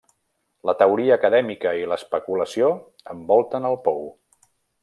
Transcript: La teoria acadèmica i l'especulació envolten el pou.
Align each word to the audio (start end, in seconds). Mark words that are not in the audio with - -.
La 0.69 0.73
teoria 0.79 1.17
acadèmica 1.21 1.75
i 1.81 1.85
l'especulació 1.91 2.73
envolten 3.15 3.73
el 3.73 3.81
pou. 3.89 4.05